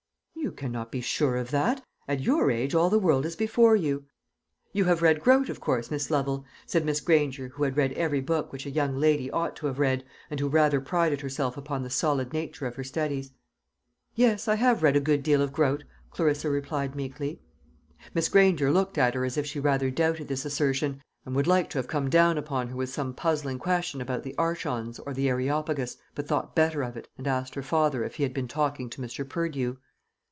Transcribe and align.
"You 0.33 0.51
cannot 0.51 0.91
be 0.91 1.01
sure 1.01 1.37
of 1.37 1.51
that; 1.51 1.83
at 2.07 2.21
your 2.21 2.49
age 2.49 2.73
all 2.73 2.89
the 2.89 2.99
world 2.99 3.27
is 3.27 3.35
before 3.35 3.75
you." 3.75 4.05
"You 4.73 4.85
have 4.85 5.03
read 5.03 5.21
Grote, 5.21 5.49
of 5.49 5.61
course, 5.61 5.91
Miss 5.91 6.09
Lovel?" 6.09 6.45
said 6.65 6.83
Miss 6.83 6.99
Granger, 6.99 7.49
who 7.49 7.63
had 7.63 7.77
read 7.77 7.93
every 7.93 8.21
book 8.21 8.51
which 8.51 8.65
a 8.65 8.71
young 8.71 8.97
lady 8.97 9.29
ought 9.29 9.55
to 9.57 9.67
have 9.67 9.77
read, 9.77 10.03
and 10.31 10.39
who 10.39 10.49
rather 10.49 10.81
prided 10.81 11.21
herself 11.21 11.57
upon 11.57 11.83
the 11.83 11.91
solid 11.91 12.33
nature 12.33 12.65
of 12.65 12.75
her 12.75 12.83
studies. 12.83 13.31
"Yes, 14.15 14.47
I 14.47 14.55
have 14.55 14.81
read 14.81 14.95
a 14.95 14.99
good 14.99 15.21
deal 15.21 15.43
of 15.43 15.53
Grote," 15.53 15.83
Clarissa 16.09 16.49
replied 16.49 16.95
meekly. 16.95 17.39
Miss 18.15 18.27
Granger 18.27 18.71
looked 18.71 18.97
at 18.97 19.13
her 19.13 19.23
as 19.23 19.37
if 19.37 19.45
she 19.45 19.59
rather 19.59 19.91
doubted 19.91 20.27
this 20.27 20.43
assertion, 20.43 21.01
and 21.23 21.35
would 21.35 21.47
like 21.47 21.69
to 21.69 21.77
have 21.77 21.87
come 21.87 22.09
down 22.09 22.39
upon 22.39 22.67
her 22.69 22.75
with 22.75 22.89
some 22.89 23.13
puzzling 23.13 23.59
question 23.59 24.01
about 24.01 24.23
the 24.23 24.35
Archons 24.39 24.97
or 24.97 25.13
the 25.13 25.29
Areopagus, 25.29 25.97
but 26.15 26.27
thought 26.27 26.55
better 26.55 26.81
of 26.81 26.97
it, 26.97 27.07
and 27.15 27.27
asked 27.27 27.53
her 27.53 27.63
father 27.63 28.03
if 28.03 28.15
he 28.15 28.23
had 28.23 28.33
been 28.33 28.47
talking 28.47 28.89
to 28.89 29.01
Mr. 29.01 29.23
Purdew. 29.23 29.77